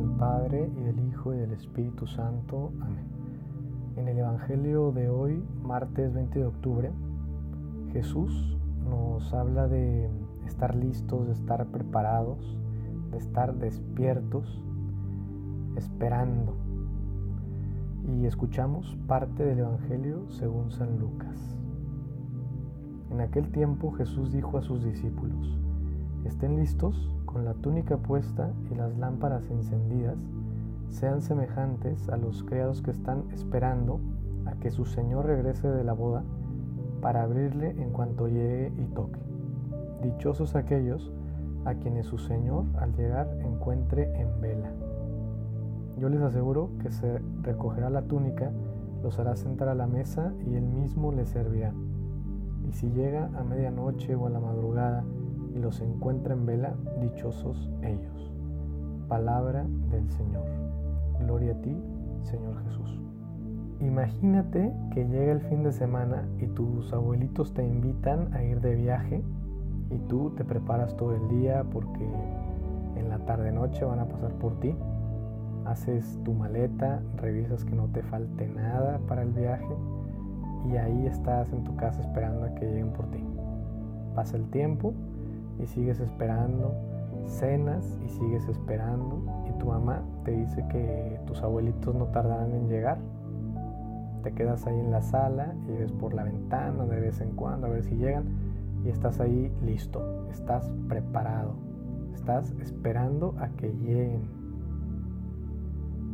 del 0.00 0.10
Padre 0.12 0.70
y 0.78 0.82
del 0.82 0.98
Hijo 1.08 1.34
y 1.34 1.36
del 1.36 1.52
Espíritu 1.52 2.06
Santo. 2.06 2.72
Amén. 2.80 3.04
En 3.96 4.08
el 4.08 4.16
Evangelio 4.16 4.92
de 4.92 5.10
hoy, 5.10 5.44
martes 5.62 6.14
20 6.14 6.38
de 6.38 6.46
octubre, 6.46 6.90
Jesús 7.92 8.56
nos 8.88 9.34
habla 9.34 9.68
de 9.68 10.08
estar 10.46 10.74
listos, 10.74 11.26
de 11.26 11.34
estar 11.34 11.66
preparados, 11.66 12.56
de 13.10 13.18
estar 13.18 13.54
despiertos, 13.56 14.62
esperando. 15.76 16.56
Y 18.08 18.24
escuchamos 18.24 18.96
parte 19.06 19.44
del 19.44 19.58
Evangelio 19.58 20.30
según 20.30 20.70
San 20.70 20.98
Lucas. 20.98 21.58
En 23.10 23.20
aquel 23.20 23.50
tiempo 23.50 23.92
Jesús 23.92 24.32
dijo 24.32 24.56
a 24.56 24.62
sus 24.62 24.82
discípulos, 24.82 25.58
estén 26.24 26.56
listos 26.56 27.14
con 27.32 27.44
la 27.44 27.54
túnica 27.54 27.96
puesta 27.96 28.50
y 28.70 28.74
las 28.74 28.96
lámparas 28.98 29.48
encendidas, 29.50 30.16
sean 30.88 31.22
semejantes 31.22 32.08
a 32.08 32.16
los 32.16 32.42
criados 32.42 32.82
que 32.82 32.90
están 32.90 33.24
esperando 33.32 34.00
a 34.46 34.54
que 34.56 34.70
su 34.70 34.84
Señor 34.84 35.26
regrese 35.26 35.68
de 35.68 35.84
la 35.84 35.92
boda 35.92 36.24
para 37.00 37.22
abrirle 37.22 37.70
en 37.70 37.90
cuanto 37.90 38.26
llegue 38.26 38.72
y 38.76 38.84
toque. 38.94 39.20
Dichosos 40.02 40.56
aquellos 40.56 41.12
a 41.64 41.74
quienes 41.74 42.06
su 42.06 42.18
Señor 42.18 42.64
al 42.78 42.94
llegar 42.96 43.28
encuentre 43.40 44.12
en 44.20 44.40
vela. 44.40 44.72
Yo 45.98 46.08
les 46.08 46.20
aseguro 46.20 46.70
que 46.80 46.90
se 46.90 47.20
recogerá 47.42 47.90
la 47.90 48.02
túnica, 48.02 48.50
los 49.02 49.18
hará 49.18 49.36
sentar 49.36 49.68
a 49.68 49.74
la 49.74 49.86
mesa 49.86 50.32
y 50.46 50.54
él 50.54 50.64
mismo 50.64 51.12
les 51.12 51.28
servirá. 51.28 51.72
Y 52.68 52.72
si 52.72 52.90
llega 52.90 53.30
a 53.38 53.44
medianoche 53.44 54.14
o 54.14 54.26
a 54.26 54.30
la 54.30 54.40
madrugada 54.40 55.04
y 55.54 55.58
los 55.58 55.80
encuentra 55.80 56.34
en 56.34 56.46
vela, 56.46 56.74
dichosos 57.00 57.70
ellos. 57.82 58.32
Palabra 59.08 59.66
del 59.90 60.08
Señor. 60.10 60.44
Gloria 61.20 61.52
a 61.52 61.60
ti, 61.60 61.76
Señor 62.22 62.62
Jesús. 62.64 63.00
Imagínate 63.80 64.72
que 64.92 65.06
llega 65.06 65.32
el 65.32 65.40
fin 65.40 65.62
de 65.62 65.72
semana 65.72 66.28
y 66.38 66.46
tus 66.48 66.92
abuelitos 66.92 67.54
te 67.54 67.66
invitan 67.66 68.32
a 68.34 68.44
ir 68.44 68.60
de 68.60 68.74
viaje 68.74 69.22
y 69.90 69.98
tú 70.00 70.30
te 70.36 70.44
preparas 70.44 70.96
todo 70.96 71.14
el 71.14 71.28
día 71.28 71.64
porque 71.72 72.06
en 72.96 73.08
la 73.08 73.18
tarde 73.20 73.50
noche 73.52 73.84
van 73.84 74.00
a 74.00 74.06
pasar 74.06 74.32
por 74.34 74.60
ti. 74.60 74.74
Haces 75.64 76.18
tu 76.24 76.32
maleta, 76.32 77.02
revisas 77.16 77.64
que 77.64 77.74
no 77.74 77.86
te 77.88 78.02
falte 78.02 78.48
nada 78.48 79.00
para 79.08 79.22
el 79.22 79.32
viaje 79.32 79.74
y 80.70 80.76
ahí 80.76 81.06
estás 81.06 81.52
en 81.52 81.64
tu 81.64 81.74
casa 81.76 82.00
esperando 82.00 82.44
a 82.44 82.54
que 82.54 82.66
lleguen 82.66 82.92
por 82.92 83.06
ti. 83.10 83.24
Pasa 84.14 84.36
el 84.36 84.50
tiempo 84.50 84.94
y 85.62 85.66
sigues 85.66 86.00
esperando, 86.00 86.74
cenas 87.26 87.98
y 88.04 88.08
sigues 88.08 88.48
esperando 88.48 89.22
y 89.48 89.58
tu 89.58 89.66
mamá 89.66 90.02
te 90.24 90.32
dice 90.32 90.66
que 90.68 91.20
tus 91.26 91.42
abuelitos 91.42 91.94
no 91.94 92.06
tardarán 92.06 92.52
en 92.54 92.68
llegar. 92.68 92.98
Te 94.22 94.32
quedas 94.32 94.66
ahí 94.66 94.78
en 94.78 94.90
la 94.90 95.02
sala 95.02 95.54
y 95.68 95.72
ves 95.72 95.92
por 95.92 96.14
la 96.14 96.24
ventana 96.24 96.84
de 96.84 97.00
vez 97.00 97.20
en 97.20 97.30
cuando 97.32 97.66
a 97.66 97.70
ver 97.70 97.82
si 97.84 97.96
llegan 97.96 98.24
y 98.84 98.88
estás 98.88 99.20
ahí 99.20 99.52
listo, 99.62 100.28
estás 100.30 100.70
preparado, 100.88 101.54
estás 102.14 102.52
esperando 102.60 103.34
a 103.38 103.48
que 103.50 103.72
lleguen. 103.72 104.22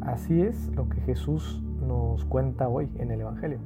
Así 0.00 0.42
es 0.42 0.74
lo 0.74 0.88
que 0.88 1.00
Jesús 1.02 1.62
nos 1.86 2.24
cuenta 2.26 2.68
hoy 2.68 2.90
en 2.96 3.10
el 3.10 3.20
Evangelio. 3.20 3.58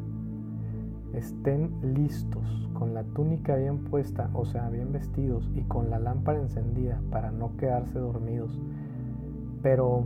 Estén 1.13 1.95
listos, 1.95 2.69
con 2.75 2.95
la 2.95 3.03
túnica 3.03 3.57
bien 3.57 3.85
puesta, 3.85 4.31
o 4.35 4.45
sea, 4.45 4.69
bien 4.69 4.93
vestidos 4.93 5.51
y 5.55 5.63
con 5.63 5.91
la 5.91 5.99
lámpara 5.99 6.41
encendida 6.41 7.01
para 7.11 7.31
no 7.31 7.57
quedarse 7.57 7.99
dormidos. 7.99 8.61
Pero 9.63 10.05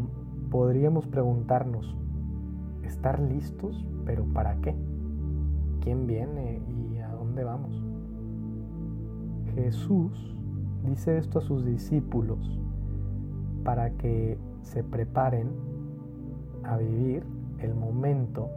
podríamos 0.50 1.06
preguntarnos, 1.06 1.96
¿estar 2.82 3.20
listos? 3.20 3.86
¿Pero 4.04 4.24
para 4.32 4.56
qué? 4.56 4.74
¿Quién 5.80 6.06
viene 6.06 6.60
y 6.68 6.98
a 6.98 7.08
dónde 7.08 7.42
vamos? 7.44 7.82
Jesús 9.54 10.36
dice 10.84 11.18
esto 11.18 11.40
a 11.40 11.42
sus 11.42 11.64
discípulos 11.64 12.58
para 13.64 13.90
que 13.90 14.38
se 14.62 14.82
preparen 14.82 15.50
a 16.64 16.76
vivir 16.76 17.24
el 17.58 17.74
momento 17.74 18.48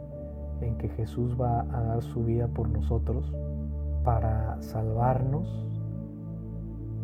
en 0.60 0.76
que 0.78 0.88
Jesús 0.90 1.36
va 1.40 1.60
a 1.60 1.82
dar 1.82 2.02
su 2.02 2.24
vida 2.24 2.48
por 2.48 2.68
nosotros 2.68 3.32
para 4.04 4.60
salvarnos 4.62 5.66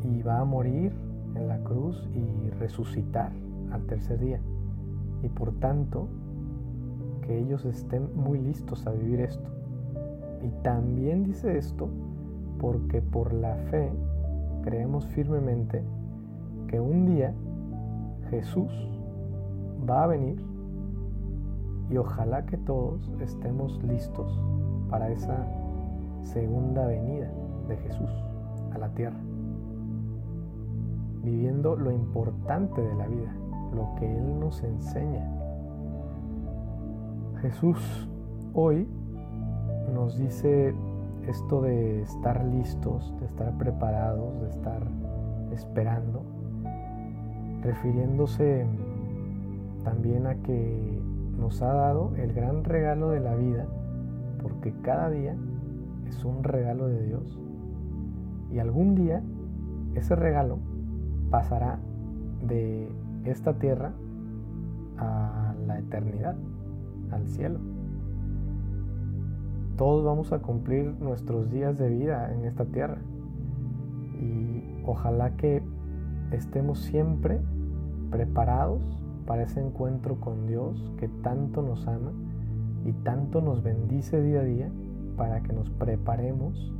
y 0.02 0.22
va 0.22 0.40
a 0.40 0.44
morir 0.44 0.92
en 1.34 1.48
la 1.48 1.58
cruz 1.58 2.08
y 2.14 2.50
resucitar 2.50 3.32
al 3.72 3.84
tercer 3.86 4.18
día. 4.20 4.40
Y 5.22 5.28
por 5.28 5.52
tanto, 5.52 6.08
que 7.22 7.38
ellos 7.38 7.64
estén 7.64 8.08
muy 8.14 8.38
listos 8.40 8.86
a 8.86 8.90
vivir 8.90 9.20
esto. 9.20 9.48
Y 10.42 10.48
también 10.62 11.24
dice 11.24 11.56
esto 11.56 11.88
porque 12.58 13.00
por 13.00 13.32
la 13.32 13.54
fe 13.70 13.90
creemos 14.62 15.06
firmemente 15.08 15.82
que 16.68 16.80
un 16.80 17.06
día 17.06 17.32
Jesús 18.30 18.70
va 19.88 20.04
a 20.04 20.06
venir 20.06 20.51
y 21.90 21.96
ojalá 21.96 22.46
que 22.46 22.56
todos 22.56 23.10
estemos 23.20 23.82
listos 23.82 24.40
para 24.88 25.10
esa 25.10 25.46
segunda 26.22 26.86
venida 26.86 27.30
de 27.68 27.76
Jesús 27.76 28.10
a 28.72 28.78
la 28.78 28.88
tierra, 28.90 29.18
viviendo 31.22 31.76
lo 31.76 31.90
importante 31.90 32.80
de 32.80 32.94
la 32.94 33.06
vida, 33.06 33.34
lo 33.74 33.94
que 33.98 34.10
Él 34.10 34.40
nos 34.40 34.62
enseña. 34.62 35.28
Jesús 37.40 38.08
hoy 38.54 38.86
nos 39.92 40.16
dice 40.16 40.74
esto 41.26 41.62
de 41.62 42.02
estar 42.02 42.44
listos, 42.44 43.14
de 43.20 43.26
estar 43.26 43.56
preparados, 43.58 44.40
de 44.40 44.48
estar 44.48 44.82
esperando, 45.52 46.22
refiriéndose 47.62 48.66
también 49.84 50.26
a 50.26 50.34
que 50.36 51.00
nos 51.42 51.60
ha 51.60 51.74
dado 51.74 52.14
el 52.16 52.32
gran 52.32 52.64
regalo 52.64 53.10
de 53.10 53.20
la 53.20 53.34
vida, 53.34 53.66
porque 54.40 54.72
cada 54.80 55.10
día 55.10 55.36
es 56.06 56.24
un 56.24 56.42
regalo 56.42 56.88
de 56.88 57.04
Dios. 57.04 57.38
Y 58.50 58.58
algún 58.58 58.94
día 58.94 59.22
ese 59.94 60.16
regalo 60.16 60.58
pasará 61.30 61.78
de 62.46 62.90
esta 63.24 63.58
tierra 63.58 63.92
a 64.96 65.54
la 65.66 65.78
eternidad, 65.78 66.36
al 67.10 67.28
cielo 67.28 67.60
todos 69.76 70.04
vamos 70.04 70.32
a 70.32 70.38
cumplir 70.38 70.94
nuestros 71.00 71.50
días 71.50 71.76
de 71.76 71.88
vida 71.88 72.32
en 72.32 72.44
esta 72.44 72.64
tierra. 72.66 72.98
Y 74.20 74.62
ojalá 74.86 75.36
que 75.36 75.60
estemos 76.30 76.78
siempre 76.80 77.40
preparados 78.10 78.80
para 79.32 79.44
ese 79.44 79.60
encuentro 79.60 80.20
con 80.20 80.46
Dios 80.46 80.92
que 80.98 81.08
tanto 81.08 81.62
nos 81.62 81.88
ama 81.88 82.12
y 82.84 82.92
tanto 82.92 83.40
nos 83.40 83.62
bendice 83.62 84.20
día 84.20 84.40
a 84.40 84.44
día 84.44 84.70
para 85.16 85.42
que 85.42 85.54
nos 85.54 85.70
preparemos 85.70 86.70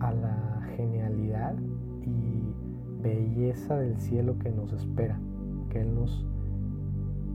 a 0.00 0.12
la 0.12 0.60
genialidad 0.76 1.54
y 2.02 3.02
belleza 3.02 3.78
del 3.78 3.98
cielo 4.02 4.38
que 4.38 4.50
nos 4.50 4.74
espera, 4.74 5.18
que 5.70 5.80
Él 5.80 5.94
nos 5.94 6.26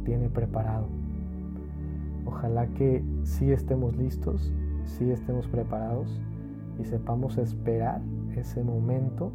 tiene 0.05 0.29
preparado. 0.29 0.85
Ojalá 2.27 2.67
que 2.67 3.03
sí 3.23 3.51
estemos 3.51 3.97
listos, 3.97 4.53
sí 4.85 5.09
estemos 5.09 5.47
preparados 5.47 6.21
y 6.79 6.85
sepamos 6.85 7.39
esperar 7.39 8.01
ese 8.35 8.63
momento 8.63 9.31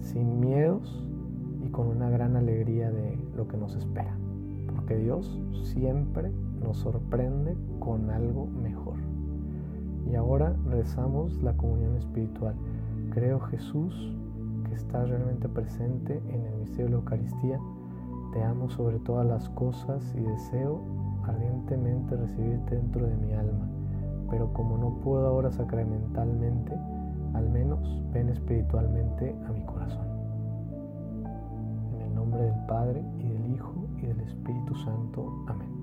sin 0.00 0.40
miedos 0.40 1.06
y 1.64 1.68
con 1.68 1.86
una 1.88 2.10
gran 2.10 2.36
alegría 2.36 2.90
de 2.90 3.18
lo 3.36 3.48
que 3.48 3.56
nos 3.56 3.74
espera. 3.76 4.16
Porque 4.66 4.96
Dios 4.96 5.40
siempre 5.62 6.32
nos 6.62 6.78
sorprende 6.78 7.56
con 7.78 8.10
algo 8.10 8.46
mejor. 8.46 8.96
Y 10.10 10.14
ahora 10.16 10.56
rezamos 10.68 11.40
la 11.42 11.56
comunión 11.56 11.96
espiritual. 11.96 12.54
Creo 13.10 13.40
Jesús 13.40 14.16
que 14.68 14.74
está 14.74 15.04
realmente 15.04 15.48
presente 15.48 16.20
en 16.28 16.46
el 16.46 16.54
misterio 16.56 16.86
de 16.86 16.90
la 16.92 16.98
Eucaristía. 16.98 17.60
Te 18.32 18.42
amo 18.42 18.70
sobre 18.70 18.98
todas 19.00 19.26
las 19.26 19.48
cosas 19.50 20.02
y 20.16 20.20
deseo 20.20 20.80
ardientemente 21.24 22.16
recibirte 22.16 22.76
dentro 22.76 23.06
de 23.06 23.16
mi 23.16 23.32
alma, 23.32 23.68
pero 24.30 24.52
como 24.52 24.76
no 24.78 24.98
puedo 25.02 25.26
ahora 25.26 25.52
sacramentalmente, 25.52 26.72
al 27.34 27.48
menos 27.50 28.02
ven 28.12 28.28
espiritualmente 28.28 29.34
a 29.46 29.52
mi 29.52 29.64
corazón. 29.64 30.11
Nombre 32.32 32.50
del 32.50 32.66
Padre 32.66 33.04
y 33.18 33.28
del 33.28 33.54
Hijo 33.54 33.74
y 33.98 34.06
del 34.06 34.20
Espíritu 34.20 34.74
Santo. 34.76 35.44
Amén. 35.48 35.81